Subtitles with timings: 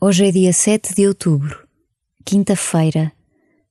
[0.00, 1.66] Hoje é dia 7 de outubro,
[2.24, 3.10] quinta-feira,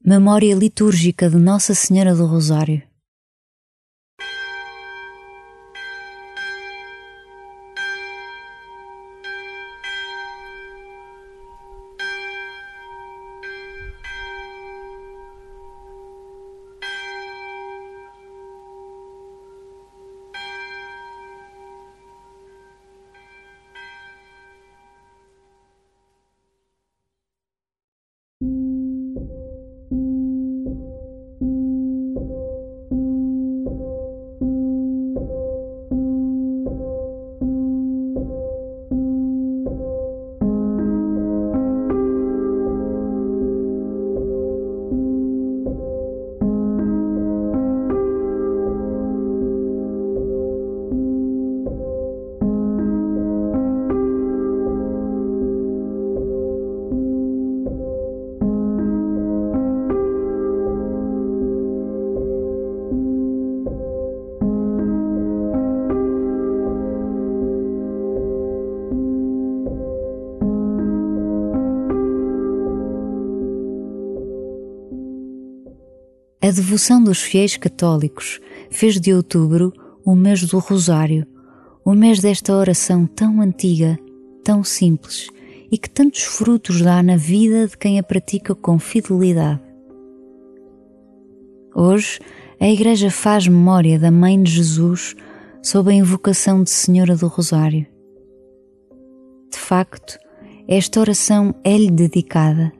[0.06, 2.84] memória litúrgica de Nossa Senhora do Rosário.
[76.48, 78.40] A devoção dos fiéis católicos
[78.72, 79.74] fez de outubro
[80.06, 81.28] o mês do Rosário,
[81.84, 84.00] o mês desta oração tão antiga,
[84.46, 85.28] tão simples
[85.70, 89.60] e que tantos frutos dá na vida de quem a pratica com fidelidade.
[91.76, 92.18] Hoje,
[92.62, 95.18] a Igreja faz memória da Mãe de Jesus
[95.62, 97.86] sob a invocação de Senhora do Rosário.
[99.52, 100.18] De facto,
[100.66, 102.72] esta oração é-lhe dedicada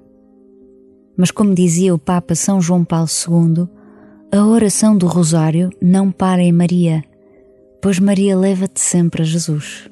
[1.18, 3.68] mas, como dizia o Papa São João Paulo II,
[4.32, 7.04] a oração do Rosário não para em Maria,
[7.82, 9.90] pois Maria leva-te sempre a Jesus.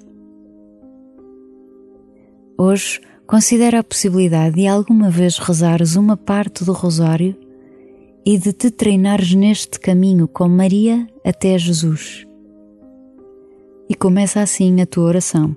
[2.57, 7.35] Hoje, considera a possibilidade de alguma vez rezares uma parte do Rosário
[8.25, 12.25] e de te treinares neste caminho com Maria até Jesus.
[13.89, 15.55] E começa assim a tua oração.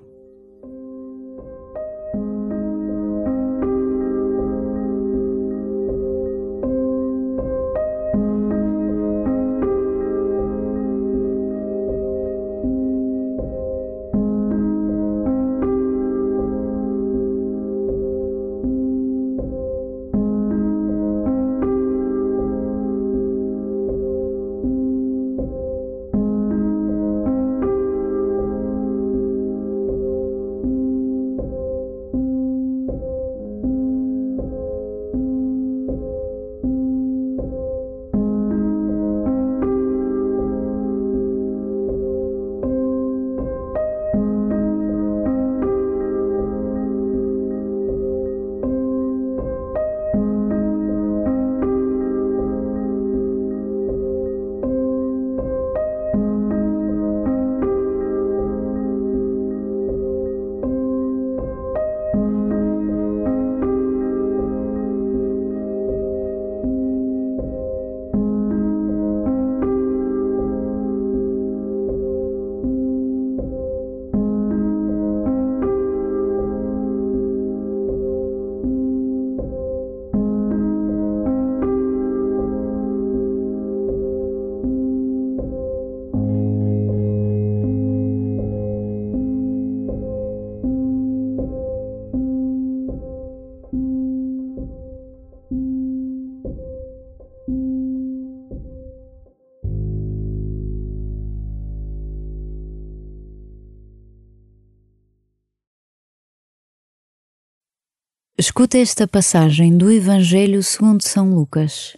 [108.41, 111.97] Escuta esta passagem do Evangelho segundo São Lucas.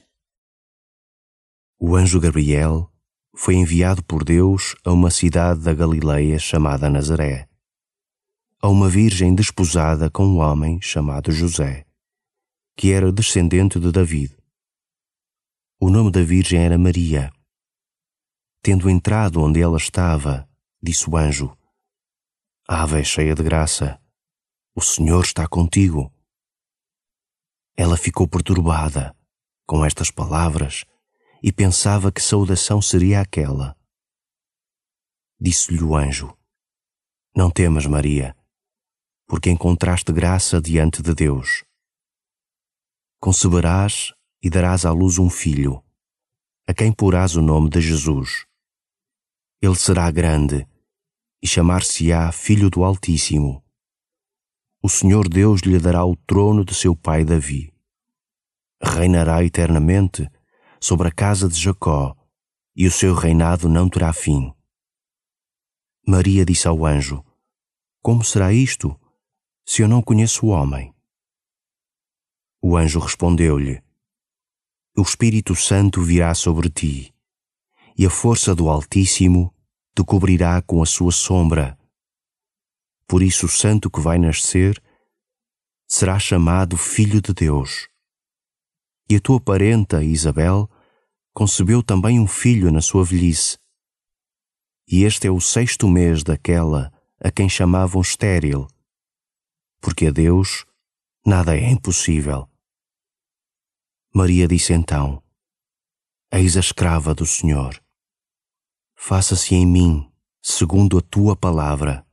[1.79, 2.91] O anjo Gabriel
[3.35, 7.47] foi enviado por Deus a uma cidade da Galileia chamada Nazaré,
[8.59, 11.86] a uma virgem desposada com um homem chamado José,
[12.75, 14.36] que era descendente de David.
[15.80, 17.31] O nome da virgem era Maria.
[18.63, 20.50] Tendo entrado onde ela estava,
[20.81, 21.56] disse o anjo:
[22.68, 24.01] Ave cheia de graça,
[24.74, 26.12] o Senhor está contigo.
[27.75, 29.15] Ela ficou perturbada
[29.65, 30.83] com estas palavras
[31.41, 33.75] e pensava que saudação seria aquela.
[35.39, 36.38] Disse-lhe o anjo:
[37.35, 38.35] Não temas, Maria,
[39.25, 41.63] porque encontraste graça diante de Deus.
[43.19, 44.13] Conceberás
[44.44, 45.83] e darás à luz um filho,
[46.67, 48.45] a quem porás o nome de Jesus.
[49.62, 50.67] Ele será grande
[51.41, 53.63] e chamar-se-á Filho do Altíssimo
[54.83, 57.72] o Senhor Deus lhe dará o trono de seu pai Davi.
[58.81, 60.28] Reinará eternamente
[60.80, 62.18] sobre a casa de Jacó,
[62.75, 64.51] e o seu reinado não terá fim.
[66.07, 67.24] Maria disse ao anjo:
[68.01, 69.00] Como será isto,
[69.63, 70.92] se eu não conheço o homem?
[72.60, 73.84] O anjo respondeu-lhe:
[74.98, 77.13] O Espírito Santo virá sobre ti,
[77.95, 79.54] e a força do Altíssimo
[79.95, 81.77] te cobrirá com a sua sombra.
[83.12, 84.81] Por isso, o santo que vai nascer
[85.86, 87.90] será chamado Filho de Deus.
[89.10, 90.72] E a tua parenta, Isabel,
[91.34, 93.60] concebeu também um filho na sua velhice.
[94.88, 98.66] E este é o sexto mês daquela a quem chamavam estéril,
[99.81, 100.66] porque a Deus
[101.25, 102.50] nada é impossível.
[104.16, 105.22] Maria disse então:
[106.31, 107.78] Eis a escrava do Senhor.
[108.96, 110.10] Faça-se em mim
[110.42, 112.10] segundo a tua palavra.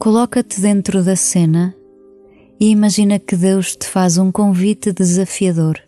[0.00, 1.76] Coloca-te dentro da cena
[2.58, 5.78] e imagina que Deus te faz um convite desafiador.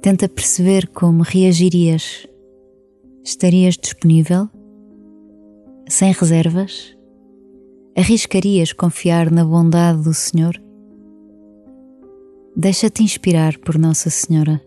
[0.00, 2.28] Tenta perceber como reagirias.
[3.24, 4.48] Estarias disponível?
[5.88, 6.96] Sem reservas?
[7.96, 10.54] Arriscarias confiar na bondade do Senhor?
[12.54, 14.62] Deixa-te inspirar por Nossa Senhora.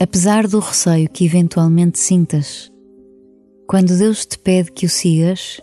[0.00, 2.72] Apesar do receio que eventualmente sintas.
[3.66, 5.60] Quando Deus te pede que o sigas,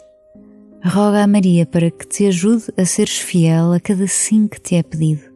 [0.84, 4.76] roga a Maria para que te ajude a seres fiel a cada sim que te
[4.76, 5.35] é pedido.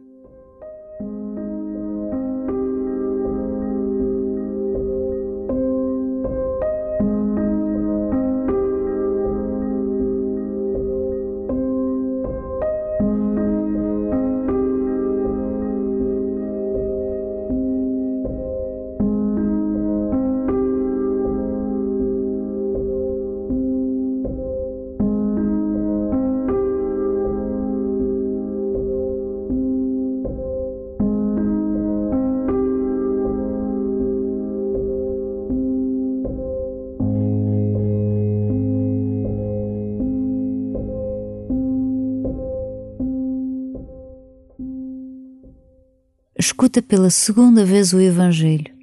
[46.40, 48.74] Escuta pela segunda vez o Evangelho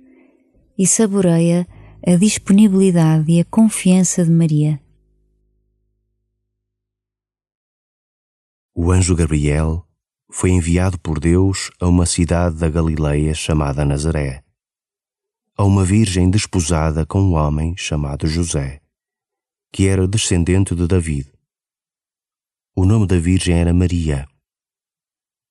[0.78, 1.68] e saboreia
[2.06, 4.80] a disponibilidade e a confiança de Maria.
[8.76, 9.84] O anjo Gabriel
[10.30, 14.44] foi enviado por Deus a uma cidade da Galileia chamada Nazaré,
[15.58, 18.80] a uma virgem desposada com um homem chamado José,
[19.74, 21.28] que era descendente de David.
[22.76, 24.28] O nome da virgem era Maria.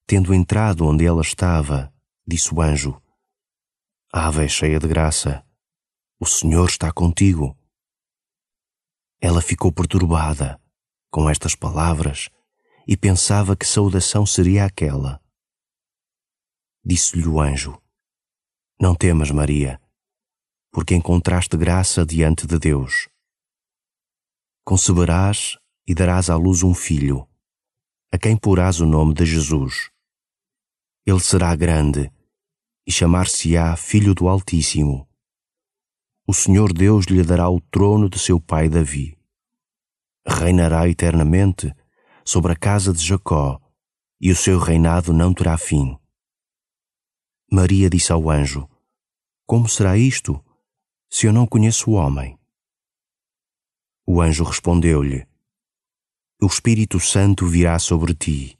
[0.07, 1.93] Tendo entrado onde ela estava,
[2.27, 3.01] disse o anjo:
[4.13, 5.47] Ave cheia de graça,
[6.19, 7.57] o Senhor está contigo.
[9.21, 10.61] Ela ficou perturbada
[11.11, 12.29] com estas palavras
[12.87, 15.23] e pensava que saudação seria aquela.
[16.85, 17.81] Disse-lhe o anjo:
[18.81, 19.81] Não temas, Maria,
[20.73, 23.09] porque encontraste graça diante de Deus.
[24.65, 25.57] Conceberás
[25.87, 27.29] e darás à luz um filho,
[28.13, 29.91] a quem porás o nome de Jesus.
[31.07, 32.11] Ele será grande
[32.87, 35.09] e chamar-se-á Filho do Altíssimo.
[36.25, 39.19] O Senhor Deus lhe dará o trono de seu pai Davi.
[40.27, 41.75] Reinará eternamente
[42.25, 43.61] sobre a casa de Jacó,
[44.21, 45.99] e o seu reinado não terá fim.
[47.51, 48.69] Maria disse ao anjo:
[49.47, 50.43] Como será isto,
[51.09, 52.39] se eu não conheço o homem?
[54.07, 55.27] O anjo respondeu-lhe:
[56.41, 58.59] O Espírito Santo virá sobre ti,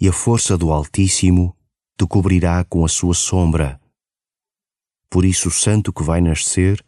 [0.00, 1.56] e a força do Altíssimo
[1.96, 3.80] te cobrirá com a sua sombra.
[5.08, 6.84] Por isso, o santo que vai nascer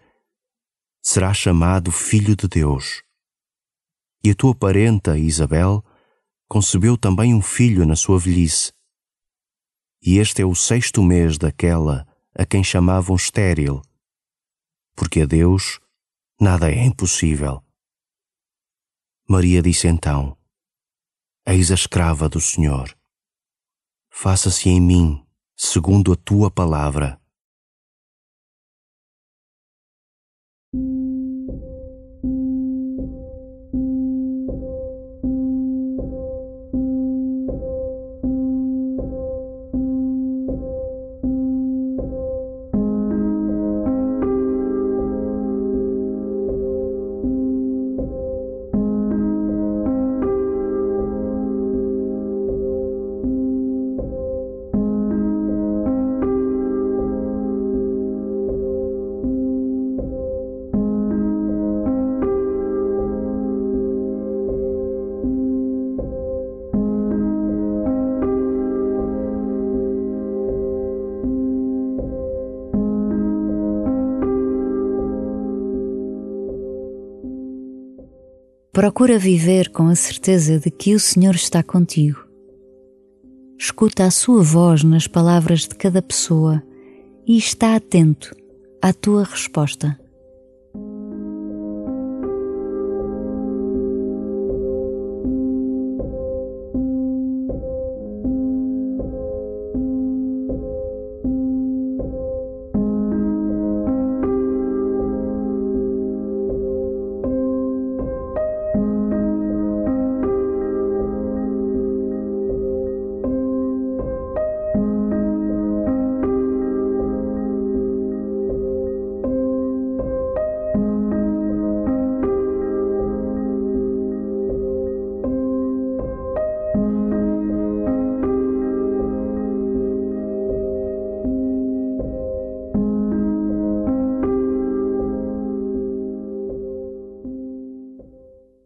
[1.03, 3.03] será chamado Filho de Deus.
[4.25, 5.85] E a tua parenta, Isabel,
[6.49, 8.73] concebeu também um filho na sua velhice.
[10.03, 13.81] E este é o sexto mês daquela a quem chamavam estéril,
[14.95, 15.81] porque a Deus
[16.41, 17.63] nada é impossível.
[19.29, 20.37] Maria disse então:
[21.47, 22.97] Eis a escrava do Senhor.
[24.19, 25.23] Faça-se em mim
[25.55, 27.21] segundo a tua palavra.
[78.77, 82.19] Procura viver com a certeza de que o Senhor está contigo.
[83.59, 86.63] Escuta a sua voz nas palavras de cada pessoa
[87.27, 88.37] e está atento
[88.83, 89.99] à tua resposta.